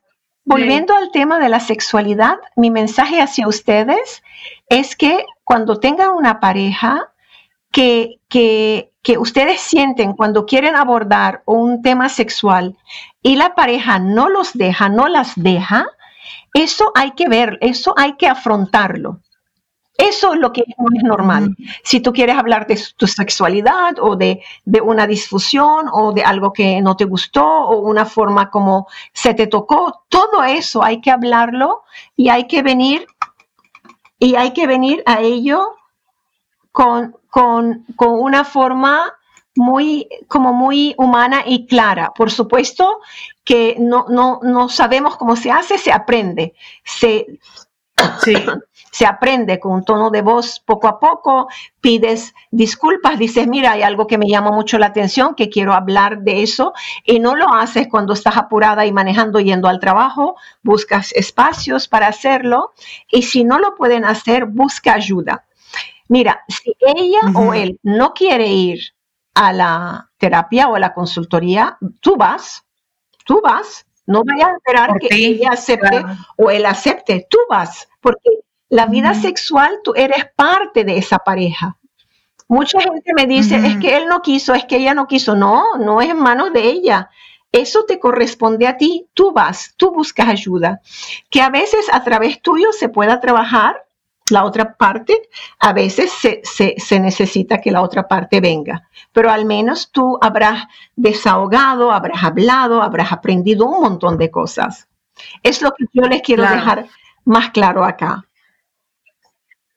[0.43, 4.23] volviendo al tema de la sexualidad, mi mensaje hacia ustedes
[4.67, 7.13] es que cuando tengan una pareja,
[7.71, 12.77] que, que que ustedes sienten cuando quieren abordar un tema sexual
[13.21, 15.87] y la pareja no los deja, no las deja,
[16.53, 19.19] eso hay que ver, eso hay que afrontarlo.
[19.97, 21.55] Eso es lo que no es normal.
[21.83, 26.53] Si tú quieres hablar de tu sexualidad o de, de, una disfusión o de algo
[26.53, 31.11] que no te gustó o una forma como se te tocó, todo eso hay que
[31.11, 31.83] hablarlo
[32.15, 33.05] y hay que venir
[34.17, 35.75] y hay que venir a ello
[36.71, 39.13] con, con, una forma
[39.55, 42.11] muy, como muy humana y clara.
[42.15, 42.99] Por supuesto
[43.43, 46.53] que no, no, no sabemos cómo se hace, se aprende.
[46.83, 47.39] Se,
[48.91, 51.47] se aprende con un tono de voz poco a poco,
[51.79, 56.19] pides disculpas, dices, mira, hay algo que me llama mucho la atención, que quiero hablar
[56.19, 56.73] de eso,
[57.05, 62.07] y no lo haces cuando estás apurada y manejando yendo al trabajo, buscas espacios para
[62.07, 62.73] hacerlo,
[63.09, 65.45] y si no lo pueden hacer, busca ayuda.
[66.11, 68.81] Mira, si ella o él no quiere ir
[69.33, 72.65] a la terapia o a la consultoría, tú vas,
[73.23, 76.03] tú vas, no vayas a esperar que ella acepte
[76.35, 78.29] o él acepte, tú vas, porque
[78.67, 81.77] la vida sexual, tú eres parte de esa pareja.
[82.49, 85.33] Mucha gente me dice, es que él no quiso, es que ella no quiso.
[85.33, 87.09] No, no es en manos de ella.
[87.53, 89.07] Eso te corresponde a ti.
[89.13, 90.81] Tú vas, tú buscas ayuda.
[91.29, 93.85] Que a veces a través tuyo se pueda trabajar
[94.31, 99.91] la otra parte, a veces se, necesita que la otra parte venga, pero al menos
[99.91, 100.65] tú habrás
[100.95, 104.87] desahogado, habrás hablado, habrás aprendido un montón de cosas.
[105.43, 106.87] Es lo que yo les quiero dejar
[107.25, 108.25] más claro acá.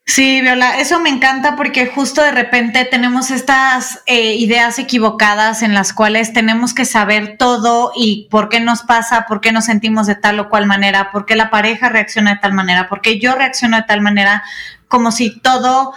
[0.07, 5.73] Sí, Viola, eso me encanta porque justo de repente tenemos estas eh, ideas equivocadas en
[5.73, 10.07] las cuales tenemos que saber todo y por qué nos pasa, por qué nos sentimos
[10.07, 13.19] de tal o cual manera, por qué la pareja reacciona de tal manera, por qué
[13.19, 14.45] yo reacciono de tal manera,
[14.89, 15.95] como si todo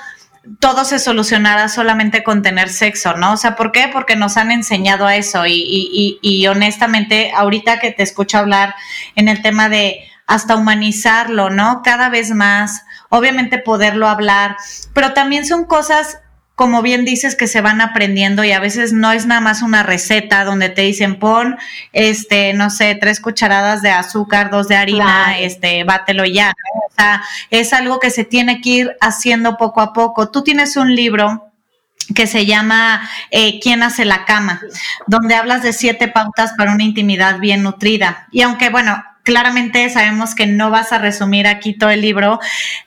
[0.62, 3.34] todo se solucionara solamente con tener sexo, ¿no?
[3.34, 3.90] O sea, ¿por qué?
[3.92, 8.74] Porque nos han enseñado a eso y, y, y honestamente, ahorita que te escucho hablar
[9.16, 11.82] en el tema de hasta humanizarlo, ¿no?
[11.84, 14.58] Cada vez más obviamente poderlo hablar,
[14.94, 16.20] pero también son cosas
[16.58, 19.84] como bien dices, que se van aprendiendo y a veces no es nada más una
[19.84, 21.56] receta donde te dicen pon,
[21.94, 26.56] este, no sé, tres cucharadas de azúcar, dos de harina, este, bátelo ya.
[26.90, 30.32] O sea, es algo que se tiene que ir haciendo poco a poco.
[30.32, 31.52] Tú tienes un libro
[32.16, 34.60] que se llama eh, ¿Quién hace la cama?
[35.06, 38.28] donde hablas de siete pautas para una intimidad bien nutrida.
[38.32, 42.40] Y aunque, bueno, claramente sabemos que no vas a resumir aquí todo el libro.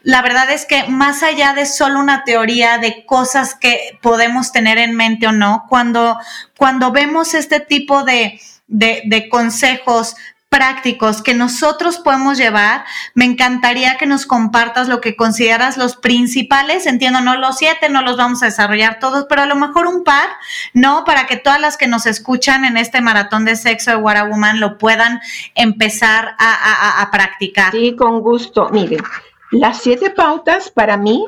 [0.03, 4.79] La verdad es que más allá de solo una teoría de cosas que podemos tener
[4.79, 6.19] en mente o no, cuando,
[6.57, 10.17] cuando vemos este tipo de, de, de consejos
[10.51, 12.85] prácticos que nosotros podemos llevar,
[13.15, 18.03] me encantaría que nos compartas lo que consideras los principales, entiendo, no los siete, no
[18.03, 20.29] los vamos a desarrollar todos, pero a lo mejor un par,
[20.75, 21.05] ¿no?
[21.05, 24.59] Para que todas las que nos escuchan en este maratón de sexo de What Woman
[24.59, 25.21] lo puedan
[25.55, 27.71] empezar a, a practicar.
[27.71, 28.69] Sí, con gusto.
[28.71, 29.03] Miren,
[29.53, 31.25] las siete pautas para mí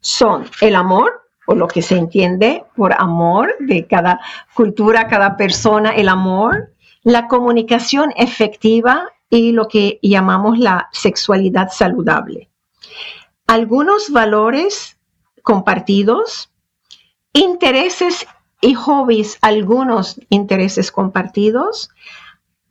[0.00, 4.20] son el amor, o lo que se entiende por amor de cada
[4.52, 6.72] cultura, cada persona, el amor,
[7.06, 12.50] la comunicación efectiva y lo que llamamos la sexualidad saludable.
[13.46, 14.98] Algunos valores
[15.44, 16.50] compartidos,
[17.32, 18.26] intereses
[18.60, 21.90] y hobbies, algunos intereses compartidos,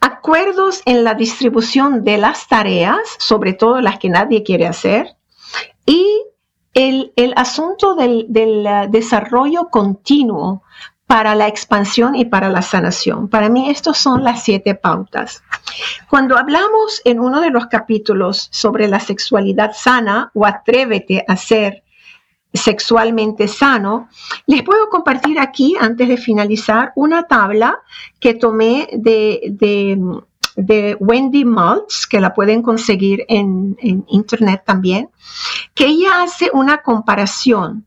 [0.01, 5.15] acuerdos en la distribución de las tareas, sobre todo las que nadie quiere hacer,
[5.85, 6.05] y
[6.73, 10.61] el, asunto del, del desarrollo continuo
[11.07, 13.27] para la expansión y para la sanación.
[13.27, 15.43] Para mí, estas son las siete pautas.
[16.09, 21.83] Cuando hablamos en uno de los capítulos sobre la sexualidad sana o atrévete a ser
[22.53, 24.09] sexualmente sano,
[24.47, 27.79] les puedo compartir aquí, antes de finalizar, una tabla
[28.19, 30.23] que tomé de,
[30.99, 33.77] Wendy Maltz, que la pueden conseguir en
[34.07, 35.09] internet también,
[35.75, 37.85] que ella hace una comparación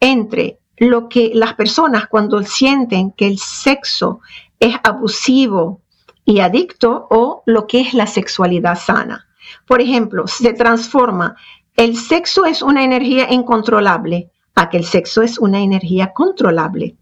[0.00, 4.20] entre lo que las personas cuando sienten que el sexo
[4.60, 5.80] es abusivo
[6.24, 9.26] y adicto o lo que es la sexualidad sana.
[9.66, 11.36] Por ejemplo, se transforma,
[11.76, 16.96] el sexo es una energía incontrolable a que el sexo es una energía controlable.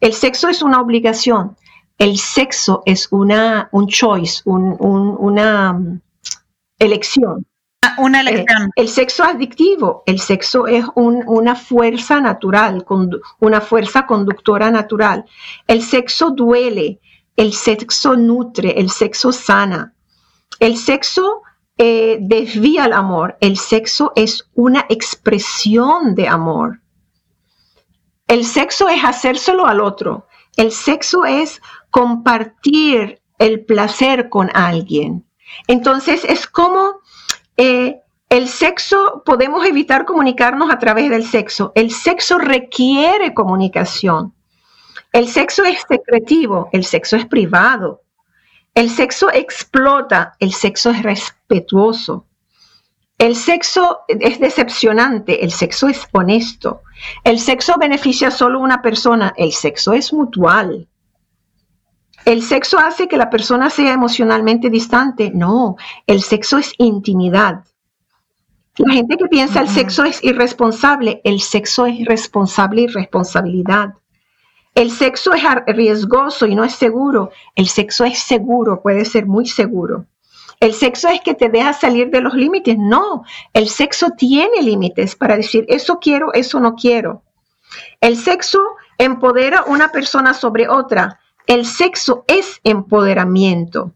[0.00, 1.56] El sexo es una obligación,
[1.98, 6.00] el sexo es una, un choice, una mm,
[6.78, 7.46] elección.
[7.96, 8.70] Una eh, elección.
[8.76, 12.84] el sexo adictivo, el sexo es una fuerza natural,
[13.38, 15.24] una fuerza conductora natural.
[15.66, 17.00] El sexo duele,
[17.36, 19.94] el sexo nutre, el sexo sana.
[20.58, 21.42] El sexo
[21.78, 26.82] eh, desvía el amor, el sexo es una expresión de amor.
[28.26, 30.26] El sexo es hacérselo al otro.
[30.56, 35.24] El sexo es compartir el placer con alguien.
[35.66, 36.99] Entonces es como
[37.60, 38.00] eh,
[38.30, 41.72] el sexo, podemos evitar comunicarnos a través del sexo.
[41.74, 44.32] El sexo requiere comunicación.
[45.12, 48.00] El sexo es secretivo, el sexo es privado.
[48.74, 52.24] El sexo explota, el sexo es respetuoso.
[53.18, 56.80] El sexo es decepcionante, el sexo es honesto.
[57.24, 60.88] El sexo beneficia solo a una persona, el sexo es mutual.
[62.24, 65.30] ¿El sexo hace que la persona sea emocionalmente distante?
[65.34, 67.64] No, el sexo es intimidad.
[68.76, 73.94] La gente que piensa el sexo es irresponsable, el sexo es responsable y responsabilidad.
[74.74, 77.30] El sexo es riesgoso y no es seguro.
[77.54, 80.06] El sexo es seguro, puede ser muy seguro.
[80.60, 82.76] El sexo es que te deja salir de los límites.
[82.78, 87.22] No, el sexo tiene límites para decir, eso quiero, eso no quiero.
[88.00, 88.60] El sexo
[88.98, 91.18] empodera una persona sobre otra.
[91.46, 93.92] El sexo es empoderamiento.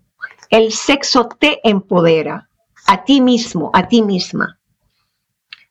[0.50, 2.48] El sexo te empodera
[2.86, 4.58] a ti mismo, a ti misma.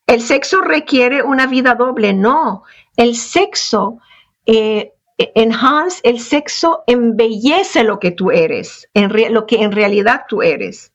[0.06, 2.14] El sexo requiere una vida doble.
[2.14, 2.64] No,
[2.98, 4.00] el sexo
[4.46, 10.92] eh, enhance, el sexo embellece lo que tú eres, lo que en realidad tú eres.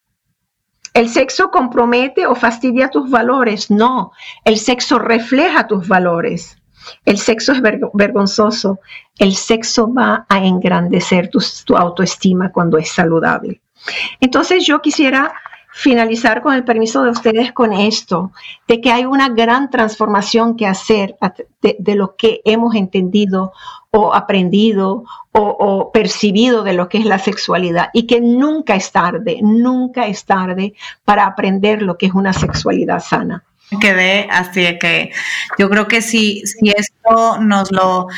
[0.94, 3.70] El sexo compromete o fastidia tus valores.
[3.70, 4.12] No,
[4.44, 6.57] el sexo refleja tus valores.
[7.04, 7.62] El sexo es
[7.92, 8.80] vergonzoso.
[9.18, 11.40] El sexo va a engrandecer tu,
[11.76, 13.60] autoestima cuando es saludable.
[14.20, 15.32] Entonces yo quisiera
[15.72, 18.32] finalizar con el permiso de ustedes con esto,
[18.66, 21.16] de que hay una gran transformación que hacer
[21.62, 23.52] de, lo que hemos entendido
[23.90, 29.38] o aprendido o, percibido de lo que es la sexualidad y que nunca es tarde,
[29.40, 30.74] nunca es tarde
[31.04, 33.44] para aprender lo que es una sexualidad sana
[33.80, 35.12] quedé así de que
[35.58, 38.08] yo creo que si, si esto nos lo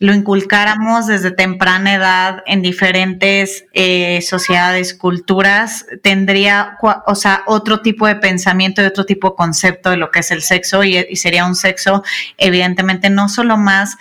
[0.00, 8.06] lo inculcáramos desde temprana edad en diferentes eh, sociedades, culturas, tendría, o sea, otro tipo
[8.06, 11.16] de pensamiento y otro tipo de concepto de lo que es el sexo y, y
[11.16, 12.04] sería un sexo,
[12.36, 13.96] evidentemente, no solo más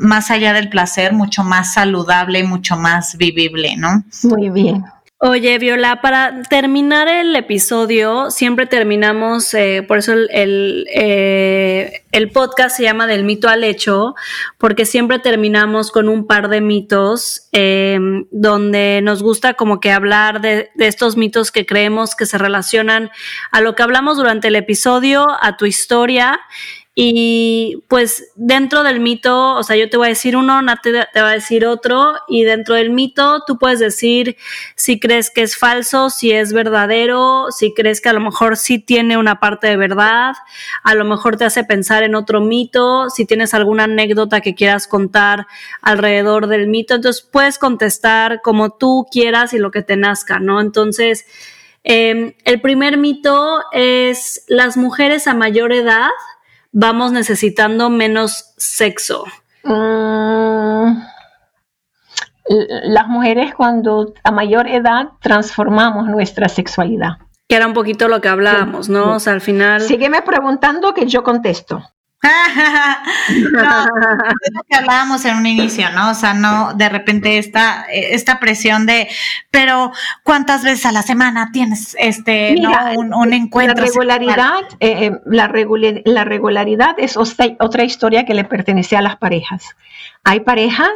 [0.00, 4.04] más allá del placer, mucho más saludable y mucho más vivible, ¿no?
[4.22, 4.84] Muy bien.
[5.20, 12.76] Oye, Viola, para terminar el episodio, siempre terminamos, eh, por eso el, eh, el, podcast
[12.76, 14.14] se llama Del mito al hecho,
[14.58, 20.40] porque siempre terminamos con un par de mitos em, donde nos gusta como que hablar
[20.40, 23.10] de estos mitos que creemos que se relacionan
[23.50, 26.38] a lo que hablamos durante el episodio, a tu historia
[27.00, 31.22] y pues dentro del mito, o sea, yo te voy a decir uno, Nate te
[31.22, 34.36] va a decir otro, y dentro del mito tú puedes decir
[34.74, 38.80] si crees que es falso, si es verdadero, si crees que a lo mejor sí
[38.80, 40.34] tiene una parte de verdad,
[40.82, 44.88] a lo mejor te hace pensar en otro mito, si tienes alguna anécdota que quieras
[44.88, 45.46] contar
[45.82, 50.60] alrededor del mito, entonces puedes contestar como tú quieras y lo que te nazca, ¿no?
[50.60, 51.26] Entonces,
[51.84, 56.10] em, el primer mito es las mujeres a mayor edad
[56.72, 59.24] vamos necesitando menos sexo?
[59.64, 61.02] Mm,
[62.48, 67.18] las mujeres cuando a mayor edad transformamos nuestra sexualidad.
[67.48, 69.14] Que era un poquito lo que hablábamos, ¿no?
[69.14, 69.80] O sea, al final...
[69.80, 71.82] Sígueme preguntando que yo contesto.
[72.22, 76.10] no, es lo que hablábamos en un inicio, ¿no?
[76.10, 79.08] O sea, no de repente esta, esta presión de,
[79.50, 79.92] pero
[80.24, 82.56] ¿cuántas veces a la semana tienes este
[82.96, 83.76] un, encuentro?
[83.76, 85.52] La regularidad, eh, eh, la,
[86.04, 89.76] la regularidad es otra historia que le pertenece a las parejas.
[90.24, 90.90] Hay parejas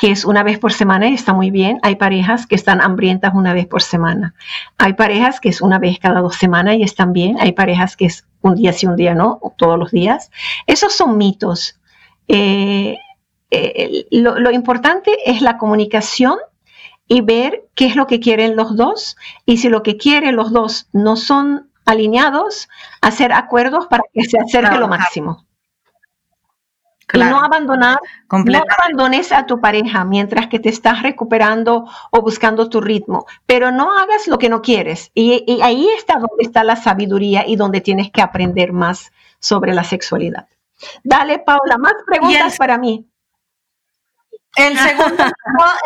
[0.00, 1.78] que es una vez por semana y está muy bien.
[1.82, 4.34] Hay parejas que están hambrientas una vez por semana.
[4.78, 7.36] Hay parejas que es una vez cada dos semanas y están bien.
[7.38, 10.30] Hay parejas que es un día sí, un día no, todos los días.
[10.66, 11.78] Esos son mitos.
[12.28, 12.96] Eh,
[13.50, 16.38] eh, lo, importante es la comunicación
[17.06, 20.50] y ver qué es lo que quieren los dos y si lo que quieren los
[20.50, 22.70] dos no son alineados,
[23.02, 25.44] hacer acuerdos para que se acerque lo máximo.
[27.12, 27.98] Y no abandonar,
[28.30, 33.70] no abandones a tu pareja mientras que te estás recuperando o buscando tu ritmo, pero
[33.70, 35.10] no hagas lo que no quieres.
[35.14, 39.84] Y, ahí está donde está la sabiduría y donde tienes que aprender más sobre la
[39.84, 40.48] sexualidad.
[41.02, 43.09] Dale, Paula, más preguntas para mí.
[44.60, 45.24] El segundo,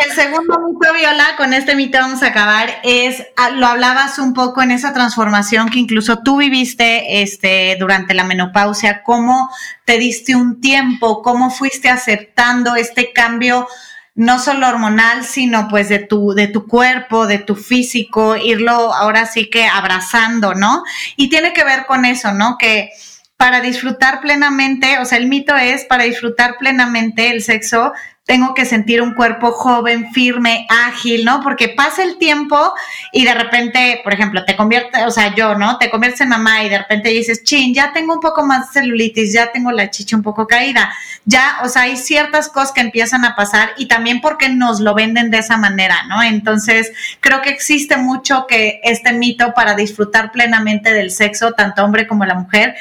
[0.05, 4.35] el segundo mito, Viola, con este mito vamos a acabar, es, ah, lo hablabas un
[4.35, 9.49] poco en esa transformación que incluso tú viviste este, durante la menopausia, cómo
[9.85, 13.69] te diste un tiempo, cómo fuiste aceptando este cambio
[14.17, 19.27] no solo hormonal, sino pues de tu, de tu cuerpo, de tu físico, irlo ahora
[19.27, 20.83] sí que abrazando, ¿no?
[21.17, 22.57] Y tiene que ver con eso, ¿no?
[22.59, 22.91] Que
[23.37, 27.93] para disfrutar plenamente, o sea, el mito es para disfrutar plenamente el sexo,
[28.27, 31.43] tengo que sentir un cuerpo joven, firme, ágil, ¿no?
[31.43, 32.73] Porque pasa el tiempo
[33.13, 35.77] y de repente, por ejemplo, te convierte, o sea, yo, ¿no?
[35.77, 39.35] Te conviertes en mamá y de repente dices, chin, ya tengo un poco más celulitis,
[39.35, 40.91] ya tengo la chicha un poco caída.
[41.27, 44.95] Ya, o sea, hay ciertas cosas que empiezan a pasar y también porque nos lo
[44.95, 46.23] venden de esa manera, ¿no?
[46.23, 52.07] Entonces, creo que existe mucho que este mito para disfrutar plenamente del sexo, tanto hombre
[52.07, 52.75] como la mujer,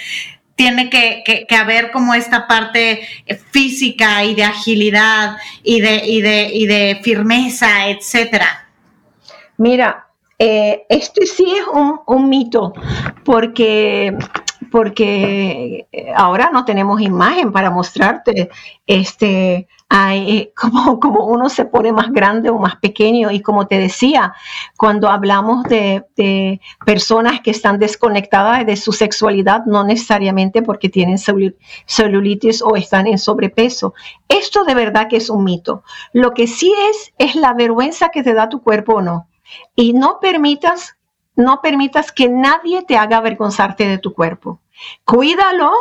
[0.55, 3.07] tiene que, que, haber como esta parte
[3.51, 8.69] física y de agilidad y de, y de, y de firmeza, etcétera.
[9.57, 12.73] Mira, eh, este sí es un, un mito,
[13.23, 14.15] porque
[14.73, 15.85] porque
[16.15, 18.49] ahora no tenemos imagen para mostrarte
[18.87, 23.29] este hay, como, como uno se pone más grande o más pequeño.
[23.29, 24.33] Y como te decía,
[24.75, 31.19] cuando hablamos de, de, personas que están desconectadas de su sexualidad, no necesariamente porque tienen
[31.85, 33.93] celulitis o están en sobrepeso.
[34.27, 35.83] Esto de verdad que es un mito.
[36.11, 39.27] Lo que sí es, es la vergüenza que te da tu cuerpo o no.
[39.75, 40.97] Y no permitas,
[41.35, 44.59] no permitas que nadie te haga avergonzarte de tu cuerpo.
[45.05, 45.71] Cuídalo,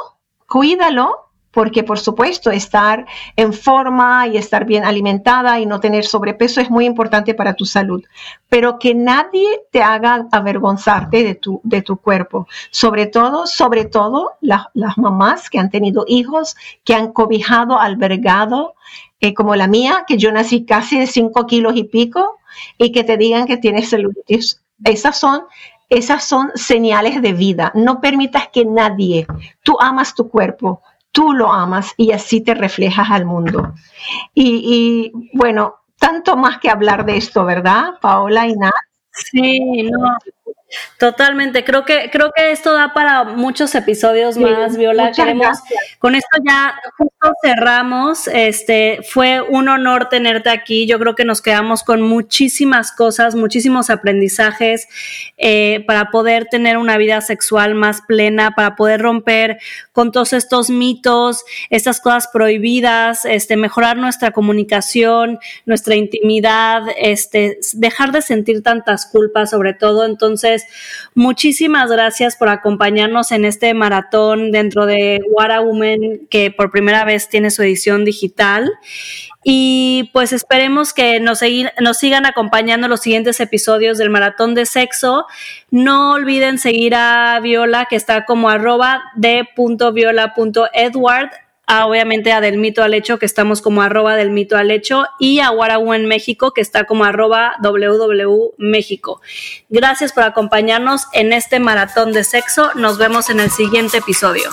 [0.46, 6.60] cuídalo porque por supuesto estar en forma y estar bien alimentada y no tener sobrepeso
[6.60, 8.02] es muy importante para tu salud,
[8.48, 14.32] pero que nadie te haga avergonzarte de tu, de tu cuerpo, sobre todo, sobre todo
[14.40, 18.74] las mamás que han tenido hijos, que han cobijado, albergado,
[19.20, 22.38] eh, como la mía, que yo nací casi de 5 kilos y pico,
[22.76, 24.62] y que te digan que tienes celulitis.
[24.84, 25.44] Esas son
[25.88, 27.70] esas son señales de vida.
[27.74, 29.26] No permitas que nadie,
[29.62, 30.80] tú amas tu cuerpo,
[31.12, 33.74] tú lo amas y así te reflejas al mundo.
[34.34, 38.72] Y, bueno, tanto más que hablar de esto, ¿verdad, Paola y Nat?
[39.12, 40.16] Sí, no.
[40.98, 45.10] Totalmente, creo que creo que esto da para muchos episodios más, Viola.
[45.12, 45.58] Queremos
[45.98, 48.28] con esto ya justo cerramos.
[48.28, 50.86] Este fue un honor tenerte aquí.
[50.86, 54.88] Yo creo que nos quedamos con muchísimas cosas, muchísimos aprendizajes
[55.36, 59.58] eh, para poder tener una vida sexual más plena, para poder romper
[59.92, 68.12] con todos estos mitos, estas cosas prohibidas, este mejorar nuestra comunicación, nuestra intimidad, este dejar
[68.12, 70.06] de sentir tantas culpas, sobre todo.
[70.06, 70.41] Entonces
[71.14, 77.04] muchísimas gracias por acompañarnos en este maratón dentro de What a Woman, que por primera
[77.04, 78.70] vez tiene su edición digital.
[79.44, 85.26] Y pues esperemos que nos, sigan acompañando los siguientes episodios del Maratón de Sexo.
[85.70, 89.02] No olviden seguir a Viola, que está como arroba
[91.68, 95.40] obviamente a Del Mito al Hecho, que estamos como arroba Del Mito al Hecho, y
[95.40, 99.20] a Guaraú en México, que está como arroba www México.
[99.68, 102.70] Gracias por acompañarnos en este maratón de sexo.
[102.74, 104.50] Nos vemos en el siguiente episodio.